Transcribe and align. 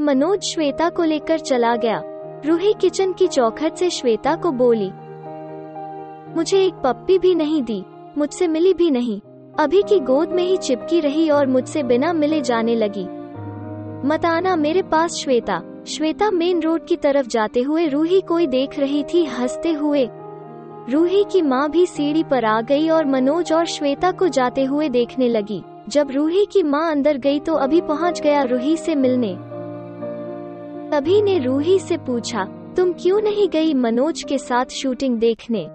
मनोज 0.00 0.42
श्वेता 0.42 0.88
को 0.88 1.04
लेकर 1.04 1.38
चला 1.38 1.74
गया। 1.76 2.00
रूही 2.46 2.72
किचन 2.80 3.12
की 3.12 3.26
चौखट 3.26 3.74
से 3.74 3.90
श्वेता 3.90 4.34
को 4.36 4.52
बोली, 4.52 4.90
मुझे 6.36 6.64
एक 6.64 6.74
पप्पी 6.74 7.18
भी 7.18 7.34
नहीं 7.34 7.62
दी, 7.62 7.84
मुझसे 8.18 8.48
मिली 8.48 8.74
भी 8.74 8.90
नहीं। 8.90 9.20
अभी 9.58 9.82
की 9.82 9.98
गोद 10.00 10.28
में 10.28 10.42
ही 10.42 10.56
चिपकी 10.56 11.00
रही 11.00 11.28
और 11.30 11.46
मुझसे 11.46 11.82
बिना 11.82 12.12
मिले 12.12 12.40
जाने 12.40 12.74
लगी। 12.74 13.04
मत 14.08 14.24
आना 14.24 14.54
मेरे 14.56 14.82
पास 14.82 15.14
श्वेता। 15.14 15.60
श्वेता 15.86 16.30
मेन 16.30 16.60
रोड 16.60 16.86
की 16.86 16.96
तरफ़ 16.96 17.26
जाते 17.26 17.62
हुए 17.62 17.86
रूही 17.88 18.20
कोई 18.20 18.46
देख 18.46 18.78
रही 18.78 19.02
थी, 19.04 19.24
हँसते 19.24 19.72
हुए। 19.72 20.08
रूही 20.90 21.24
की 21.24 21.42
माँ 21.42 21.68
भी 21.70 21.86
सीढ़ी 21.86 22.22
पर 22.22 22.44
आ 22.44 22.60
गई 22.60 22.88
और 22.88 23.04
मनोज 23.04 23.52
और 23.52 23.66
श्वेता 23.66 24.10
को 24.12 24.28
जाते 24.28 24.64
हुए 24.64 24.88
देखने 24.88 25.28
लगी। 25.28 25.62
जब 25.88 26.10
रूही 26.10 26.44
की 26.44 26.62
माँ 26.62 26.90
अंदर 26.90 27.16
गई 27.16 27.38
तो 27.40 27.54
अभी 27.54 27.80
पहुँच 27.80 28.20
गया 28.20 28.42
रूही 28.42 28.76
से 28.76 28.94
मिलने। 28.94 29.36
अभी 30.92 31.20
ने 31.22 31.38
रूही 31.38 31.78
से 31.78 31.96
पूछा, 31.96 32.44
तुम 32.76 32.92
क्यों 32.92 33.20
नहीं 33.20 33.48
गई 33.48 33.74
मनोज 33.74 34.22
के 34.22 34.38
साथ 34.38 34.72
शूटिंग 34.72 35.18
देखने? 35.18 35.66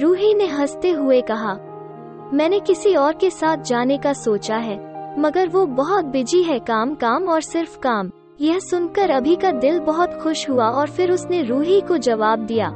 रूही 0.00 0.32
ने 0.34 0.46
हँसते 0.46 0.90
हुए 0.90 1.20
कहा, 1.20 1.54
मैंने 2.32 2.58
किसी 2.60 2.94
और 2.94 3.14
के 3.14 3.30
साथ 3.30 3.62
जाने 3.64 3.98
का 3.98 4.12
सोचा 4.12 4.56
है, 4.56 4.76
मगर 5.20 5.48
वो 5.48 5.64
बहुत 5.66 6.04
बिज़ी 6.04 6.42
है 6.42 6.58
काम 6.58 6.94
काम 6.94 7.28
और 7.28 7.40
सिर्फ़ 7.42 7.78
काम। 7.78 8.10
यह 8.40 8.58
सुनकर 8.60 9.10
अभी 9.10 9.36
का 9.36 9.50
दिल 9.52 9.80
बहुत 9.80 10.18
खुश 10.22 10.48
हुआ 10.50 10.68
और 10.70 10.90
फिर 10.90 11.12
उसने 11.12 11.42
रूही 11.42 11.80
को 11.80 11.96
जवाब 11.98 12.46
दिया, 12.46 12.68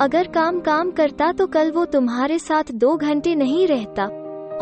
अगर 0.00 0.26
काम 0.26 0.60
काम 0.60 0.90
करता 0.90 1.32
तो 1.32 1.46
कल 1.46 1.70
वो 1.72 1.84
तुम्हारे 1.84 2.38
साथ 2.38 2.72
दो 2.74 2.96
घंटे 2.96 3.34
नहीं 3.34 3.66
रहता। 3.66 4.08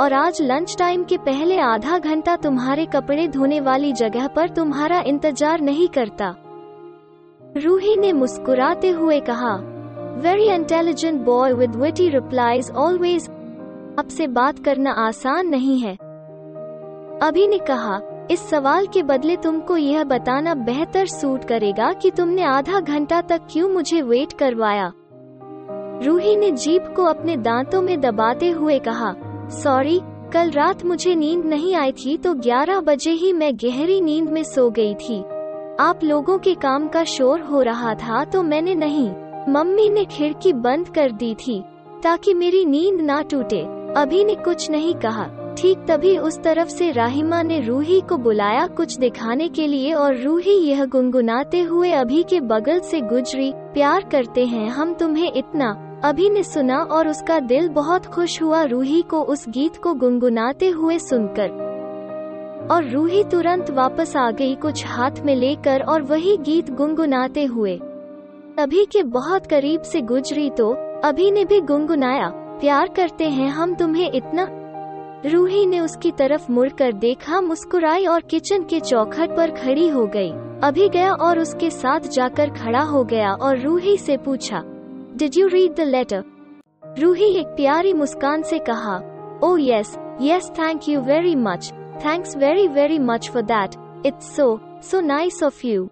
और 0.00 0.12
आज 0.12 0.40
लंच 0.42 0.74
टाइम 0.78 1.02
के 1.04 1.16
पहले 1.16 1.56
आधा 1.58 1.98
घंटा 1.98 2.34
तुम्हारे 2.36 2.84
कपड़े 2.86 3.26
धोने 3.28 3.58
वाली 3.60 3.92
जगह 3.92 4.26
पर 4.26 4.48
तुम्हारा 4.48 5.00
इंतज़ार 5.00 5.60
नहीं 5.60 5.88
करता। 5.88 6.34
रूही 7.56 7.94
ने 7.96 8.12
मुस्कुराते 8.12 8.88
हुए 8.90 9.18
कहा 9.20 9.54
very 10.20 10.48
intelligent 10.50 11.20
boy 11.20 11.52
with 11.52 11.76
witty 11.76 12.08
replies 12.08 12.70
always 12.70 13.28
आपसे 13.98 14.26
बात 14.28 14.58
करना 14.58 14.92
आसान 15.00 15.48
नहीं 15.48 15.78
है। 15.78 15.92
अभी 17.22 17.46
ने 17.46 17.58
कहा, 17.58 18.00
इस 18.30 18.48
सवाल 18.50 18.86
के 18.86 19.02
बदले 19.02 19.36
तुमको 19.36 19.76
यह 19.76 20.04
बताना 20.04 20.54
बेहतर 20.54 21.06
सूट 21.06 21.44
करेगा 21.44 21.92
कि 21.92 22.10
तुमने 22.10 22.42
आधा 22.44 22.80
घंटा 22.80 23.20
तक 23.20 23.46
क्यों 23.50 23.68
मुझे 23.68 24.00
वेट 24.02 24.32
करवाया? 24.32 24.92
रूही 26.04 26.34
ने 26.36 26.50
जीप 26.52 26.92
को 26.96 27.04
अपने 27.04 27.36
दांतों 27.36 27.82
में 27.82 28.00
दबाते 28.00 28.50
हुए 28.50 28.78
कहा 28.78 29.14
सॉरी 29.52 30.00
कल 30.34 30.50
रात 30.50 30.84
मुझे 30.84 31.14
नींद 31.14 31.44
नहीं 31.44 31.74
आई 31.74 31.92
थी 31.94 32.16
तो 32.16 32.32
11 32.36 32.80
बजे 32.80 33.10
ही 33.12 33.32
मैं 33.32 33.54
गहरी 33.56 34.00
नींद 34.00 34.30
में 34.30 34.42
सो 34.44 34.68
गई 34.70 34.94
थी। 34.94 35.18
आप 35.80 36.00
लोगों 36.04 36.38
के 36.38 36.54
काम 36.54 36.88
का 36.88 37.04
शोर 37.04 37.40
हो 37.40 37.60
रहा 37.62 37.94
था 37.94 38.24
तो 38.24 38.42
मैंने 38.42 38.74
नहीं, 38.74 39.08
मम्मी 39.48 39.88
ने 39.90 40.04
खिड़की 40.04 40.52
बंद 40.52 40.88
कर 40.88 41.12
दी 41.12 41.34
थी, 41.36 41.62
ताकि 42.02 42.34
मेरी 42.34 42.64
नींद 42.64 43.00
ना 43.00 43.20
टूटे। 43.22 43.62
अभी 43.96 44.24
ने 44.24 44.34
कुछ 44.34 44.70
नहीं 44.70 44.94
कहा, 44.96 45.26
ठीक 45.54 45.84
तभी 45.88 46.16
उस 46.18 46.42
तरफ़ 46.42 46.68
से 46.68 46.90
राहिमा 46.90 47.42
ने 47.42 47.60
रूही 47.60 48.00
को 48.00 48.16
बुलाया 48.18 48.66
कुछ 48.66 48.96
दिखाने 48.98 49.48
के 49.48 49.66
लिए 49.66 49.92
और 49.94 50.16
रूही 50.16 50.58
यह 50.60 50.84
गुनगुनाते 50.86 51.60
हुए 51.62 51.92
अभी 51.92 52.22
के 52.22 52.40
बगल 52.42 52.80
से 52.80 53.00
गुजरी, 53.02 53.52
प्यार 53.74 54.08
करते 54.12 54.44
हैं 54.46 54.68
हम 54.68 54.94
तुम्हें 54.94 55.32
इतना 55.32 55.72
अभी 56.04 56.30
ने 56.30 56.42
सुना 56.42 56.78
और 56.78 57.08
उसका 57.08 57.38
दिल 57.40 57.68
बहुत 57.68 58.06
खुश 58.06 58.42
हुआ। 58.42 58.62
रूही 58.62 59.02
को 59.02 59.20
उस 59.22 59.44
गीत 59.48 59.76
को 59.76 59.94
गुनगुनाते 59.94 60.68
हुए 60.68 60.98
सुनकर। 60.98 62.68
और 62.70 62.88
रूही 62.90 63.24
तुरंत 63.24 63.70
वापस 63.70 64.16
आ 64.16 64.30
गई 64.30 64.54
कुछ 64.54 64.86
हाथ 64.86 65.20
में 65.24 65.34
लेकर 65.36 65.82
और 65.82 66.02
वही 66.02 66.36
गीत 66.36 66.70
गुनगुनाते 66.70 67.44
हुए। 67.44 67.76
अभी 68.58 68.84
के 68.84 69.02
बहुत 69.02 69.46
करीब 69.46 69.82
से 69.82 70.00
गुजरी 70.00 70.50
तो 70.50 70.68
अभी 71.04 71.30
ने 71.30 71.44
भी 71.44 71.60
गुनगुनाया। 71.60 72.28
प्यार 72.34 72.88
करते 72.96 73.28
हैं 73.28 73.48
हम 73.48 73.74
तुम्हें 73.74 74.10
इतना। 74.12 74.48
रूही 75.26 75.66
ने 75.66 75.80
उसकी 75.80 76.10
तरफ़ 76.10 76.52
मुड़कर 76.52 76.92
देखा, 76.92 77.40
मुस्कुराई 77.40 78.06
और 78.06 78.20
किचन 78.20 78.62
के 78.62 78.80
चौखट 78.80 79.36
पर 79.36 79.50
खड़ी 79.50 79.88
हो 79.88 80.06
गई। 80.06 80.30
अभी 80.64 80.88
गया 80.88 81.12
और 81.12 81.38
उसके 81.38 81.70
साथ 81.70 82.00
जाकर 82.00 82.50
खड़ा 82.50 82.82
हो 82.82 83.04
गया 83.04 83.32
और 83.32 83.58
रूही 83.58 83.96
से 83.96 84.16
पूछा 84.16 84.62
did 85.16 85.36
you 85.36 85.46
read 85.48 85.74
the 85.74 85.80
letter 85.80 86.22
Ruhi 86.98 87.26
एक 87.36 87.46
प्यारी 87.56 87.92
मुस्कान 87.92 88.42
से 88.42 88.58
कहा 88.68 88.96
ओ 89.44 89.56
yes 89.60 89.96
yes 90.22 90.50
thank 90.58 90.88
you 90.88 91.00
very 91.02 91.34
much 91.38 91.72
thanks 92.04 92.36
very 92.36 92.66
very 92.68 92.98
much 93.00 93.28
for 93.32 93.42
that 93.42 93.74
it's 94.06 94.34
so 94.36 94.46
so 94.90 95.00
nice 95.00 95.42
of 95.42 95.66
you 95.66 95.84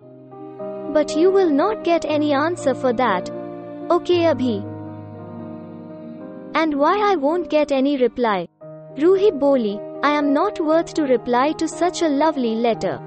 but 0.95 1.17
you 1.17 1.31
will 1.31 1.53
not 1.53 1.85
get 1.85 2.05
any 2.05 2.33
answer 2.37 2.75
for 2.75 2.93
that 2.93 3.31
okay 3.93 4.25
Abhi 4.27 4.57
and 6.57 6.75
why 6.75 7.01
I 7.01 7.17
won't 7.17 7.49
get 7.51 7.73
any 7.73 7.95
reply 7.97 8.47
Ruhi 8.99 9.31
बोली 9.41 9.77
I 10.05 10.17
am 10.17 10.33
not 10.33 10.61
worth 10.61 10.95
to 10.97 11.05
reply 11.07 11.53
to 11.61 11.67
such 11.69 12.03
a 12.05 12.09
lovely 12.09 12.55
letter 12.63 12.99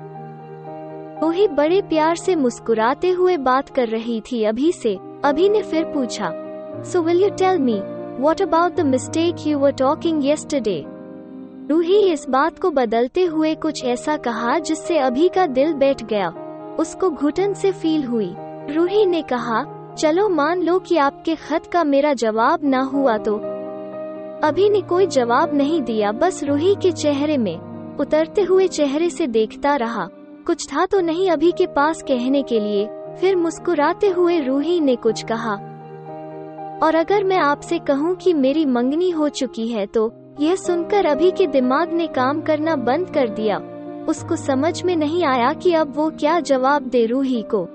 Ruhi 1.22 1.48
बड़े 1.48 1.82
प्यार 1.90 2.16
से 2.16 2.36
मुस्कुराते 2.36 3.10
हुए 3.10 3.36
बात 3.42 3.70
कर 3.76 3.88
रही 3.88 4.20
थी 4.32 4.44
अभी 4.44 4.72
से 4.72 4.98
अभी 5.24 5.50
ने 5.50 5.62
फिर 5.62 5.84
पूछा 5.84 6.32
so 6.84 7.02
will 7.02 7.24
you 7.24 7.30
tell 7.30 7.60
me 7.60 7.80
what 8.20 8.42
about 8.42 8.76
the 8.76 8.82
mistake 8.82 9.48
you 9.48 9.60
were 9.60 9.72
talking 9.72 10.26
yesterday 10.26 10.84
Ruhi 11.70 12.00
इस 12.12 12.30
बात 12.30 12.60
को 12.60 12.72
बदलते 12.72 13.24
हुए 13.24 13.56
कुछ 13.56 13.84
ऐसा 13.86 14.18
कहा 14.18 14.58
जिससे 14.60 14.98
अभी 14.98 15.30
का 15.30 15.46
दिल 15.48 15.74
बैठ 15.74 16.04
गया। 16.04 16.30
उसको 16.80 17.10
घुटन 17.10 17.54
से 17.54 17.72
फील 17.72 18.04
हुई। 18.04 18.36
रूही 18.70 19.06
ने 19.06 19.22
कहा, 19.22 19.64
चलो 19.98 20.30
मान 20.30 20.62
लो 20.62 20.80
कि 20.80 20.98
आपके 20.98 21.36
खत 21.36 21.66
का 21.74 21.84
मेरा 21.84 22.14
जवाब 22.14 22.60
ना 22.64 22.82
हुआ 22.82 23.18
तो। 23.18 23.36
अभी 24.44 24.70
ने 24.70 24.82
कोई 24.82 25.08
जवाब 25.08 25.54
नहीं 25.54 25.82
दिया, 25.82 26.12
बस 26.12 26.44
रूही 26.44 26.76
के 26.76 26.92
चेहरे 26.92 27.38
में, 27.38 27.58
उतरते 27.98 28.42
हुए 28.42 28.68
चेहरे 28.68 29.10
से 29.10 29.28
देखता 29.28 29.76
रहा। 29.76 30.08
कुछ 30.48 30.68
था 30.68 30.86
तो 30.86 31.00
नहीं 31.00 31.30
अभी 31.30 31.52
के 31.52 31.66
पास 31.68 32.02
कहने 32.02 32.42
के 32.44 32.60
लिए। 32.60 32.88
फिर 33.20 33.36
मुस्कुराते 33.36 34.08
हुए 34.10 34.40
रूही 34.40 34.80
ने 34.80 34.96
कुछ 34.98 35.24
कहा, 35.24 35.54
और 36.78 36.96
अगर 36.96 37.24
मैं 37.24 37.38
आपसे 37.38 37.80
कहूँ 37.80 38.16
कि 38.16 38.34
मेरी 38.36 38.66
मंगनी 38.68 39.10
हो 39.10 39.30
चुकी 39.32 39.68
है 39.68 39.86
तो 39.88 40.12
यह 40.40 40.56
सुनकर 40.56 41.06
अभी 41.06 41.32
के 41.32 41.48
दिमाग 41.48 41.94
ने 41.94 42.08
काम 42.08 42.42
करना 42.42 42.76
बंद 42.78 43.10
कर 43.10 43.30
दिया। 43.30 43.58
उसको 44.10 44.36
समझ 44.36 44.82
में 44.84 44.96
नहीं 44.96 45.24
आया 45.26 45.54
कि 45.54 45.74
अब 45.74 45.94
वो 45.96 46.10
क्या 46.10 46.40
जवाब 46.42 46.88
दे 46.88 47.06
रूही 47.06 47.42
को। 47.52 47.66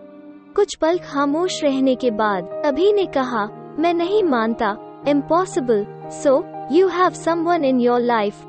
कुछ 0.57 0.75
पल 0.75 0.99
खामोश 1.03 1.63
रहने 1.65 1.95
के 1.95 2.11
बाद 2.13 2.63
अभी 2.67 2.93
ने 2.93 3.07
कहा, 3.09 3.47
मैं 3.79 3.95
नहीं 3.95 4.23
मानता 4.25 4.77
impossible 5.09 5.85
so 6.15 6.43
you 6.73 6.89
have 6.89 7.11
someone 7.15 7.65
in 7.65 7.81
your 7.81 8.01
life 8.01 8.47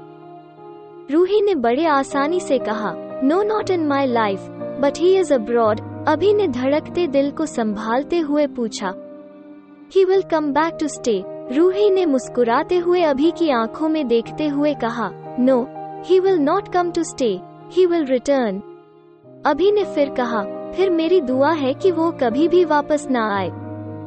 Ruhi 1.11 1.41
ने 1.41 1.55
बड़े 1.57 1.85
आसानी 1.85 2.39
से 2.39 2.57
कहा 2.59 2.93
no 3.23 3.41
not 3.43 3.69
in 3.69 3.87
my 3.87 4.07
life 4.07 4.47
but 4.81 4.97
he 4.97 5.15
is 5.17 5.33
abroad 5.33 5.81
Abhi 6.07 6.33
ने 6.33 6.47
धड़कते 6.47 7.07
दिल 7.07 7.31
को 7.31 7.45
संभालते 7.45 8.19
हुए 8.19 8.47
पूछा 8.47 8.93
he 9.95 10.05
will 10.05 10.21
come 10.21 10.51
back 10.53 10.77
to 10.79 10.87
stay 10.87 11.23
Ruhi 11.27 11.89
ने 11.89 12.05
मुस्कुराते 12.05 12.77
हुए 12.77 13.01
अभी 13.01 13.31
की 13.31 13.49
आँखों 13.49 13.89
में 13.89 14.07
देखते 14.07 14.47
हुए 14.47 14.73
कहा 14.73 15.09
no 15.39 15.67
he 16.03 16.19
will 16.19 16.39
not 16.39 16.73
come 16.73 16.91
to 16.91 17.03
stay 17.03 17.39
he 17.71 17.85
will 17.85 18.05
return 18.05 18.61
Abhi 19.45 19.71
ने 19.71 19.83
फिर 19.83 20.09
कहा, 20.09 20.43
फिर 20.71 20.89
मेरी 20.89 21.21
दुआ 21.21 21.51
है 21.51 21.73
कि 21.73 21.91
वो 21.91 22.11
कभी 22.11 22.47
भी 22.47 22.65
वापस 22.65 23.07
ना 23.11 23.37
आए. 23.37 23.49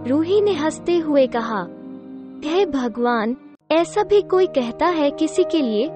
रूही 0.09 0.41
ने 0.41 0.53
हँसते 0.53 0.99
हुए 0.99 1.27
कहा, 1.27 1.61
हे 2.51 2.67
भगवान, 2.67 3.37
ऐसा 3.73 4.03
भी 4.03 4.23
कोई 4.23 4.47
कहता 4.47 4.87
है 4.87 5.11
किसी 5.11 5.45
के 5.45 5.63
लिए? 5.63 5.87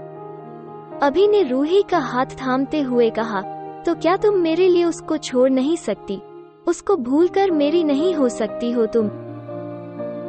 अभी 1.02 1.28
ने 1.28 1.42
रूही 1.42 1.82
का 1.82 1.98
हाथ 1.98 2.26
थामते 2.26 2.80
हुए 2.80 3.10
कहा 3.10 3.42
तो 3.86 3.94
क्या 3.94 4.16
तुम 4.16 4.34
मेरे 4.34 4.68
लिए 4.68 4.84
उसको 4.84 5.16
छोड़ 5.16 5.48
नहीं 5.50 5.76
सकती? 5.76 6.20
उसको 6.66 6.96
भूल 6.96 7.28
कर 7.28 7.50
मेरी 7.50 7.82
नहीं 7.84 8.14
हो 8.14 8.28
सकती 8.28 8.70
हो 8.72 8.86
तुम। 8.86 9.06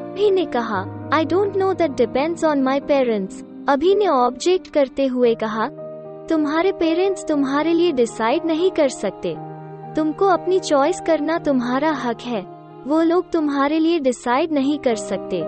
अभी 0.10 0.30
ने 0.32 0.46
कहा 0.46 0.86
I 1.14 1.26
don't 1.26 1.56
know 1.58 1.74
that 1.74 1.92
depends 1.92 2.44
on 2.44 2.62
my 2.64 2.80
parents 2.80 3.44
Abhi 3.70 3.96
ने 3.96 4.08
ऑब्जेक्ट 4.08 4.68
करते 4.68 5.06
हुए 5.06 5.34
कहा, 5.36 5.68
तुम्हारे 6.30 6.72
पेरेंट्स 6.72 7.26
तुम्हारे 7.28 7.74
लिए 7.74 7.92
डिसाइड 7.92 8.46
नहीं 8.46 8.72
कर 8.72 8.90
सकते। 8.90 9.36
तुमको 9.96 10.26
अपनी 10.26 10.60
चॉइस 10.60 11.02
करना 11.02 11.38
तुम्हारा 11.38 11.92
हक 12.04 12.22
है। 12.22 12.42
वो 12.88 13.02
लोग 13.02 13.30
तुम्हारे 13.32 13.80
लिए 13.80 14.00
डिसाइड 14.00 14.52
नहीं 14.52 14.78
कर 14.80 14.96
सकते। 14.96 15.42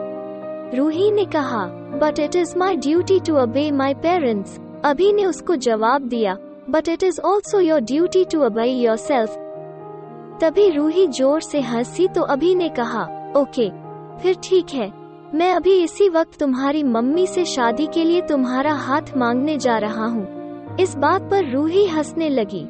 रूही 0.78 1.12
ने 1.12 1.26
कहा 1.26 1.66
but 2.02 2.20
it 2.20 2.36
is 2.36 2.58
my 2.58 2.76
duty 2.78 3.20
to 3.20 3.36
obey 3.36 3.70
my 3.72 3.94
parents 3.94 4.60
Abhi 4.86 5.12
ने 5.14 5.26
उसको 5.26 5.56
जवाब 5.56 6.08
दिया 6.08 6.38
but 6.72 6.90
it 6.90 7.04
is 7.04 7.20
also 7.22 7.60
your 7.60 7.80
duty 7.82 8.24
to 8.26 8.42
obey 8.42 8.66
yourself 8.98 9.38
तभी 10.42 10.70
रूही 10.70 11.08
ज़ोर 11.08 11.42
से 11.42 11.62
हँसी 11.62 12.08
तो 12.08 12.22
अभी 12.24 12.54
ने 12.56 12.70
कहा, 12.70 13.04
ओके, 13.38 13.70
फिर 14.22 14.36
ठीक 14.44 14.70
है। 14.74 14.92
मैं 15.36 15.54
अभी 15.54 15.74
इसी 15.84 16.08
वक्त 16.10 16.40
तुम्हारी 16.40 16.84
मम्मी 16.84 17.26
से 17.28 17.46
शादी 17.46 17.86
के 17.88 18.04
लिए 18.04 18.22
तुम्हारा 18.22 18.74
हाथ 18.74 19.16
मांगने 19.18 19.58
जा 19.58 19.78
रहा 19.78 20.06
हूँ। 20.06 20.78
इस 20.80 20.96
बात 20.96 21.30
पर 21.32 21.52
रूही 21.52 21.86
हंसने 21.86 22.30
लगी। 22.30 22.64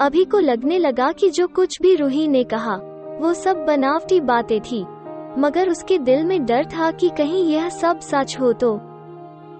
अभी 0.00 0.24
को 0.24 0.38
लगने 0.38 0.78
लगा 0.78 1.10
कि 1.12 1.30
जो 1.30 1.46
कुछ 1.46 1.80
भी 1.82 1.94
रूही 1.96 2.26
ने 2.28 2.44
कहा, 2.44 2.76
वो 3.20 3.32
सब 3.34 3.64
बनावटी 3.66 4.20
बातें 4.20 4.60
थी। 4.60 4.80
मगर 5.38 5.70
उसके 5.70 5.98
दिल 5.98 6.24
में 6.24 6.44
डर 6.46 6.64
था 6.66 6.90
कि 6.90 7.08
कहीं 7.08 7.44
यह 7.44 7.68
सब 7.68 8.00
सच 8.00 8.36
हो 8.40 8.52
तो। 8.52 8.72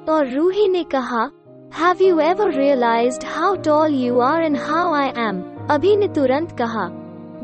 और 0.08 0.28
रूही 0.28 0.68
ने 0.68 0.82
कहा 0.84 1.30
have 1.72 2.02
you 2.02 2.18
ever 2.20 2.50
realise 2.52 3.18
how 3.26 3.54
tall 3.64 3.94
you 3.94 4.18
are 4.20 4.42
and 4.42 4.56
how 4.58 4.92
I 4.94 5.08
am 5.18 5.42
Abhi 5.70 5.94
ने 5.96 6.08
तुरंत 6.08 6.56
कहा 6.58 6.88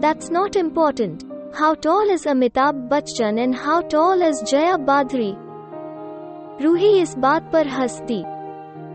that's 0.00 0.30
not 0.32 0.56
important 0.56 1.22
how 1.58 1.74
tall 1.74 2.10
is 2.10 2.28
Amitabh 2.28 2.88
Bachchan 2.92 3.38
and 3.38 3.54
how 3.56 3.80
tall 3.92 4.22
is 4.22 4.42
Jaya 4.44 4.76
Bhaduri 4.86 5.32
Ruhi 6.62 6.90
इस 7.00 7.16
बात 7.18 7.50
पर 7.52 7.68
हंसती, 7.68 8.20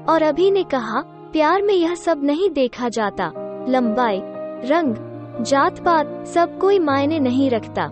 और 0.06 0.24
अभी 0.24 0.52
ने 0.52 0.64
कहा, 0.64 1.02
प्यार 1.34 1.62
में 1.62 1.74
यह 1.74 1.96
सब 1.96 2.24
नहीं 2.24 2.50
देखा 2.50 2.90
जाता। 2.90 3.32
लंबाई, 3.70 4.22
रंग 4.66 4.96
जात 5.46 5.80
पात 5.80 6.24
सब 6.28 6.58
कोई 6.60 6.80
मायने 6.80 7.20
नहीं 7.20 7.50
रखता। 7.50 7.90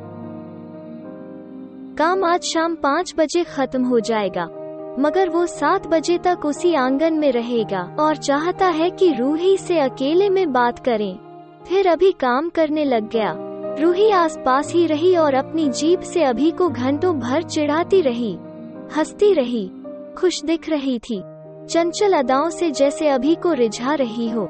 काम 1.98 2.24
आज 2.24 2.44
शाम 2.44 2.76
पाँच 2.76 3.14
बजे 3.18 3.44
खत्म 3.46 3.84
हो 3.84 4.00
जाएगा। 4.00 4.50
मगर 5.00 5.30
वो 5.30 5.46
सात 5.46 5.88
बजे 5.88 6.18
तक 6.18 6.46
उसी 6.46 6.74
आँगन 6.74 7.14
में 7.14 7.32
रहेगा 7.32 7.96
और 8.00 8.16
चाहता 8.16 8.68
है 8.68 8.90
कि 8.90 9.14
रूही 9.14 9.58
से 9.58 9.80
अकेले 9.80 10.30
में 10.30 10.52
बात 10.54 10.80
करें। 10.80 11.20
फिर 11.68 11.88
अभी 11.88 12.12
काम 12.12 12.50
करने 12.50 12.86
लग 12.86 13.10
गया। 13.10 13.36
रूही 13.80 14.12
आसपास 14.12 14.74
ही 14.74 14.86
रही 14.86 15.16
और 15.16 15.34
अपनी 15.34 15.70
जीप 15.70 16.00
से 16.00 16.24
अभी 16.24 16.52
को 16.52 16.70
घंटों 16.70 17.20
भर 17.20 17.42
चिढ़ाती 17.42 18.02
रही। 18.02 18.38
हंसती 18.98 19.34
रही। 19.34 19.72
खुश 20.18 20.44
दिख 20.44 20.70
रही 20.70 21.00
थी। 21.00 21.24
चंचल 21.70 22.14
अदाओं 22.14 22.50
से 22.50 22.72
जैसे 22.72 23.08
अभी 23.08 23.36
को 23.36 23.54
रिझा 23.54 23.94
रही 23.94 24.30
हो। 24.30 24.48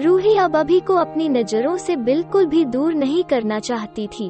रूही 0.00 0.36
अब 0.36 0.56
अभी 0.56 0.80
को 0.80 0.94
अपनी 0.94 1.28
नज़रों 1.28 1.76
से 1.76 1.96
बिल्कुल 1.96 2.46
भी 2.46 2.64
दूर 2.64 2.94
नहीं 2.94 3.24
करना 3.24 3.58
चाहती 3.58 4.06
थी। 4.06 4.28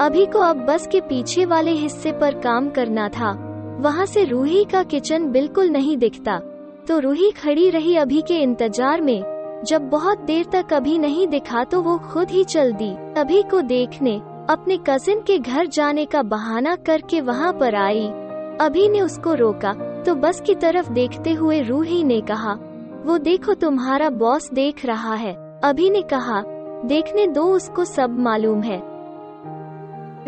अभी 0.00 0.26
को 0.26 0.38
अब 0.38 0.56
बस 0.56 0.86
के 0.86 1.00
पीछे 1.00 1.44
वाले 1.44 1.70
हिस्से 1.70 2.12
पर 2.12 2.34
काम 2.34 2.70
करना 2.70 3.08
था। 3.08 3.53
वहाँ 3.80 4.06
से 4.06 4.24
रूही 4.24 4.64
का 4.64 4.82
किचन 4.82 5.30
बिल्कुल 5.30 5.68
नहीं 5.68 5.96
दिखता। 5.98 6.38
तो 6.88 6.98
रूही 6.98 7.30
खड़ी 7.32 7.68
रही 7.70 7.96
अभी 7.96 8.20
के 8.22 8.38
इंतज़ार 8.38 9.00
में। 9.00 9.22
जब 9.66 9.88
बहुत 9.90 10.20
देर 10.20 10.44
तक 10.52 10.72
अभी 10.72 10.98
नहीं 10.98 11.26
दिखा 11.28 11.64
तो 11.64 11.80
वो 11.82 11.96
खुद 12.04 12.30
ही 12.30 12.44
चल 12.44 12.72
दी। 12.72 12.90
अभी 13.16 13.42
को 13.42 13.60
देखने, 13.62 14.16
अपने 14.50 14.78
कजिन 14.88 15.20
के 15.20 15.38
घर 15.38 15.66
जाने 15.68 16.04
का 16.04 16.22
बहाना 16.24 16.74
करके 16.76 17.20
वहाँ 17.22 17.52
पर 17.52 17.74
आई। 17.76 18.06
अभी 18.60 18.88
ने 18.88 19.00
उसको 19.00 19.34
रोका 19.34 19.72
तो 20.02 20.14
बस 20.14 20.40
की 20.40 20.54
तरफ़ 20.54 20.90
देखते 20.92 21.32
हुए 21.32 21.60
रूही 21.62 22.02
ने 22.04 22.20
कहा, 22.22 22.52
वो 23.04 23.18
देखो 23.18 23.54
तुम्हारा 23.54 24.10
बॉस 24.12 24.50
देख 24.52 24.84
रहा 24.86 25.14
है। 25.14 25.34
अभी 25.64 25.90
ने 25.90 26.02
कहा, 26.04 26.42
देखने 26.84 27.26
दो 27.28 27.44
उसको 27.46 27.84
सब 27.84 28.18
मालूम 28.18 28.60
है। 28.60 28.80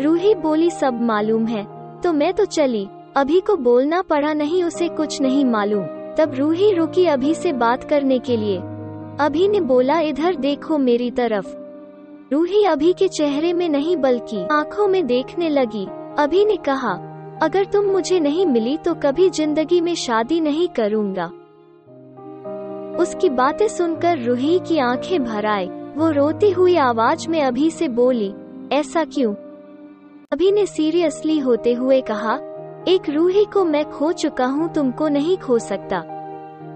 रूही 0.01 0.33
बोली, 0.35 0.69
सब 0.71 1.01
मालूम 1.01 1.45
है 1.45 1.65
तो 2.01 2.13
मैं 2.13 2.33
तो 2.33 2.45
चली। 2.47 2.87
अभी 3.17 3.39
को 3.39 3.55
बोलना 3.55 4.01
पड़ा 4.01 4.33
नहीं 4.33 4.63
उसे 4.63 4.87
कुछ 4.87 5.21
नहीं 5.21 5.45
मालूम। 5.45 5.83
तब 6.17 6.31
रूही 6.35 6.73
रुकी 6.73 7.05
अभी 7.05 7.33
से 7.33 7.53
बात 7.53 7.83
करने 7.83 8.19
के 8.19 8.37
लिए। 8.37 8.57
अभी 9.19 9.47
ने 9.47 9.61
बोला, 9.61 9.99
इधर 9.99 10.35
देखो 10.35 10.77
मेरी 10.77 11.11
तरफ़। 11.11 11.47
रूही 12.31 12.63
अभी 12.65 12.93
के 12.93 13.07
चेहरे 13.07 13.53
में 13.53 13.69
नहीं, 13.69 13.97
बल्कि 13.97 14.47
आँखों 14.51 14.87
में 14.87 15.07
देखने 15.07 15.49
लगी। 15.49 15.87
अभी 16.17 16.45
ने 16.45 16.55
कहा, 16.55 16.91
अगर 17.41 17.65
तुम 17.65 17.85
मुझे 17.85 18.19
नहीं 18.19 18.45
मिली 18.45 18.77
तो 18.77 18.93
कभी 18.93 19.29
ज़िंदगी 19.29 19.81
में 19.81 19.95
शादी 19.95 20.39
नहीं 20.39 20.67
करूँगा। 20.67 21.25
उसकी 23.01 23.29
बातें 23.29 23.67
सुनकर 23.67 24.17
रूही 24.17 24.59
की 24.59 24.77
आँखें 24.77 25.23
भर 25.23 25.45
आए। 25.45 25.65
वो 25.95 26.11
रोती 26.11 26.51
हुई 26.51 26.75
आवाज़ 26.75 27.29
में 27.29 27.41
अभी 27.41 27.71
से 27.71 27.87
बोली, 27.87 28.33
ऐसा 28.71 29.03
क्यों? 29.03 29.33
अभी 30.31 30.51
ने 30.51 30.65
सीरियसली 30.65 31.39
होते 31.39 31.73
हुए 31.73 32.01
कहा 32.01 32.39
एक 32.87 33.09
रूही 33.09 33.43
को 33.45 33.63
मैं 33.65 33.83
खो 33.91 34.11
चुका 34.11 34.45
हूँ, 34.45 34.73
तुमको 34.73 35.07
नहीं 35.07 35.37
खो 35.37 35.59
सकता। 35.59 36.01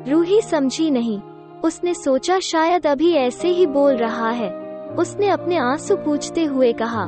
रूही 0.08 0.42
समझी 0.42 0.90
नहीं। 0.92 1.20
उसने 1.64 1.94
सोचा, 1.94 2.40
शायद 2.40 2.88
अभी 2.88 3.12
ऐसे 3.14 3.48
ही 3.48 3.66
बोल 3.66 3.96
रहा 3.96 4.30
है। 4.30 4.50
उसने 4.96 5.30
अपने 5.30 5.58
आँसू 5.58 5.96
पूछते 5.96 6.44
हुए 6.44 6.74
कहा, 6.74 7.06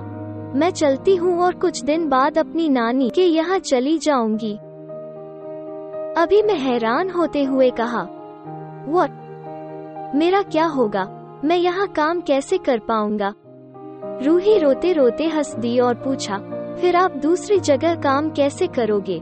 मैं 0.56 0.70
चलती 0.72 1.16
हूँ 1.16 1.38
और 1.42 1.56
कुछ 1.56 1.84
दिन 1.84 2.08
बाद 2.10 2.38
अपनी 2.38 2.70
नानी 2.70 3.10
के 3.10 3.26
यहाँ 3.26 3.60
चली 3.60 3.98
जाऊँगी। 3.98 4.54
अभी 6.18 6.42
मैं 6.42 6.58
हैरान 6.60 7.10
होते 7.10 7.44
हुए 7.44 7.70
कहा 7.70 8.02
वट 8.90 10.14
मेरा 10.16 10.42
क्या 10.42 10.66
होगा? 10.66 11.08
मैं 11.44 11.58
यहाँ 11.58 11.88
काम 11.88 12.22
कैसे 12.22 12.58
कर 12.58 12.80
पाऊँगा? 12.80 13.34
रूही 14.24 14.58
रोते 14.58 14.94
रोते 14.94 15.28
हंस 15.28 15.56
दी 15.56 15.80
और 15.80 15.96
पूछा 15.96 16.40
फिर 16.82 16.96
आप 16.96 17.12
दूसरी 17.12 17.60
जगह 17.60 17.96
काम 17.96 18.30
कैसे 18.30 18.68
करोगे? 18.68 19.20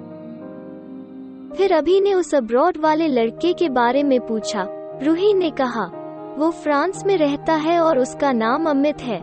फिर 1.56 1.74
अभी 1.74 2.02
ने 2.02 2.14
उस 2.14 2.36
अब्रॉड 2.36 2.78
वाले 2.78 3.08
लड़के 3.08 3.54
के 3.54 3.70
बारे 3.70 4.04
में 4.04 4.28
पूछा। 4.28 4.68
रूही 5.04 5.34
ने 5.34 5.50
कहा, 5.50 5.92
वो 6.38 6.52
फ्रांस 6.52 7.04
में 7.06 7.18
रहता 7.18 7.54
है 7.54 7.80
और 7.80 8.00
उसका 8.00 8.32
नाम 8.32 8.70
अमित 8.70 9.02
है। 9.02 9.18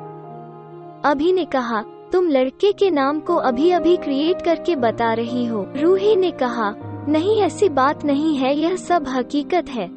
अभी 1.04 1.32
ने 1.32 1.44
कहा, 1.44 1.84
तुम 2.12 2.28
लड़के 2.28 2.72
के 2.72 2.90
नाम 2.90 3.20
को 3.20 3.36
अभी 3.36 3.70
अभी 3.70 3.96
क्रिएट 3.96 4.42
करके 4.42 4.76
बता 4.76 5.12
रही 5.12 5.46
हो। 5.46 5.66
रूही 5.76 6.16
ने 6.16 6.30
कहा, 6.30 6.74
नहीं, 7.08 7.42
ऐसी 7.42 7.68
बात 7.68 8.04
नहीं 8.04 8.36
है, 8.36 8.56
यह 8.56 8.76
सब 8.76 9.04
हकीकत 9.08 9.68
है। 9.68 9.88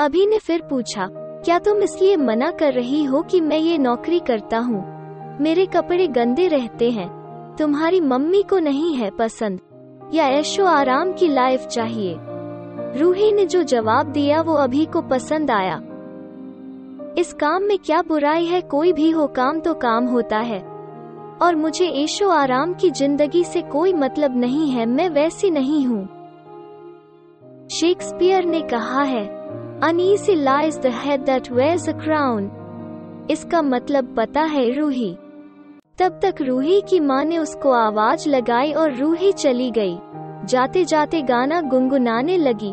अभी 0.00 0.26
ने 0.26 0.38
फिर 0.38 0.62
पूछा, 0.62 1.08
क्या 1.44 1.58
तुम 1.58 1.78
इसलिए 1.78 2.16
मना 2.16 2.50
कर 2.50 2.72
रही 2.72 3.04
हो 3.04 3.22
कि 3.22 3.40
मैं 3.40 3.58
ये 3.58 3.78
नौकरी 3.78 4.18
करता 4.18 4.58
हूँ? 4.58 4.98
मेरे 5.40 5.66
कपड़े 5.66 6.06
गंदे 6.06 6.48
रहते 6.48 6.90
हैं। 6.90 7.17
तुम्हारी 7.58 8.00
मम्मी 8.00 8.42
को 8.42 8.58
नहीं 8.58 8.94
है 8.94 9.10
पसंद, 9.10 9.60
या 10.14 10.28
ऐशो 10.28 10.64
आराम 10.64 11.12
की 11.12 11.28
लाइफ 11.28 11.66
चाहिए। 11.66 12.16
रूही 12.98 13.32
ने 13.32 13.46
जो 13.46 13.62
जवाब 13.62 14.06
दिया 14.06 14.40
वो 14.40 14.54
अभी 14.54 14.84
को 14.86 15.00
पसंद 15.00 15.50
आया। 15.50 15.82
इस 17.18 17.32
काम 17.32 17.62
में 17.62 17.78
क्या 17.78 18.02
बुराई 18.02 18.44
है, 18.44 18.60
कोई 18.60 18.92
भी 18.92 19.10
हो 19.10 19.26
काम 19.26 19.60
तो 19.60 19.74
काम 19.74 20.06
होता 20.06 20.38
है। 20.38 20.60
और 21.42 21.56
मुझे 21.56 21.86
ऐशो 21.86 22.28
आराम 22.28 22.74
की 22.74 22.90
ज़िंदगी 22.90 23.44
से 23.44 23.62
कोई 23.62 23.92
मतलब 23.92 24.36
नहीं 24.36 24.70
है, 24.70 24.86
मैं 24.86 25.08
वैसी 25.08 25.50
नहीं 25.50 25.86
हूँ। 25.86 26.06
शेक्सपियर 27.68 28.44
ने 28.44 28.60
कहा 28.60 29.02
है, 29.02 29.38
Uneasy 29.78 30.34
lies 30.36 30.76
the 30.78 30.90
head 30.90 31.26
that 31.26 31.50
wears 31.52 31.84
a 31.88 31.94
crown. 31.98 32.48
इसका 33.30 33.62
मतलब 33.62 34.14
पता 34.16 34.42
है 34.42 34.78
रूही। 34.78 35.16
तब 36.00 36.20
तक 36.22 36.34
रूही 36.42 36.80
की 36.80 37.00
माँ 37.00 37.24
ने 37.24 37.38
उसको 37.38 37.70
आवाज़ 37.72 38.28
लगाई 38.28 38.72
और 38.72 38.94
रूही 38.94 39.32
चली 39.32 39.70
गई। 39.70 39.98
जाते 40.44 40.84
जाते 40.84 41.22
गाना 41.22 41.60
गुनगुनाने 41.60 42.36
लगी। 42.36 42.72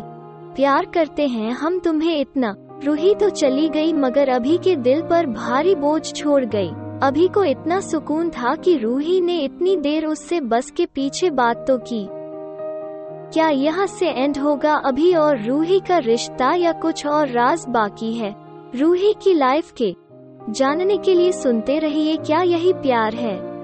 प्यार 0.56 0.86
करते 0.86 1.28
हैं 1.28 1.52
हम 1.52 1.80
तुम्हें 1.80 2.18
इतना। 2.18 2.56
रूही 2.86 3.16
तो 3.16 3.30
चली 3.30 3.70
गई 3.70 3.94
मगर 3.94 4.30
अभी 4.30 4.58
के 4.58 4.76
दिल 4.76 5.02
पर 5.02 5.26
भारी 5.26 5.76
बोझ 5.76 6.14
छोड़ 6.14 6.46
गई। 6.46 6.70
अभी 7.04 7.28
को 7.28 7.44
इतना 7.44 7.80
सुकून 7.80 8.30
था 8.30 8.56
कि 8.56 8.78
रूही 8.78 9.22
ने 9.22 9.40
इतनी 9.40 9.76
देर 9.78 10.06
उससे 10.06 10.42
बस 10.42 10.72
के 10.72 10.86
पीछे 10.86 11.30
बात 11.30 11.66
तो 11.68 11.78
की। 11.78 12.08
क्या 13.34 13.50
यहाँ 13.50 13.88
से 13.88 14.10
एंड 14.10 14.38
होगा 14.38 14.74
अभी 14.74 15.14
और 15.14 15.44
रूही 15.44 15.80
का 15.80 15.98
रिश्ता 15.98 16.54
या 16.54 16.72
कुछ 16.72 17.06
और 17.08 17.28
राज 17.28 17.66
बाकी 17.70 18.14
है? 18.14 18.36
रूही 18.76 19.14
की 19.24 19.34
लाइफ 19.34 19.72
के 19.72 19.96
जानने 20.50 20.98
के 20.98 21.14
लिए 21.14 21.32
सुनते 21.32 21.80
रहिए 21.80 22.18
क्या 22.18 22.42
यही 22.42 22.74
प्यार 22.74 23.16
है? 23.16 23.55